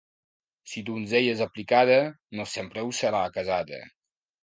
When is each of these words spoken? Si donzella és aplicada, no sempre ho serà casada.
Si 0.71 0.81
donzella 0.87 1.35
és 1.35 1.45
aplicada, 1.47 1.99
no 2.41 2.49
sempre 2.57 2.89
ho 2.89 2.93
serà 3.05 3.25
casada. 3.41 3.87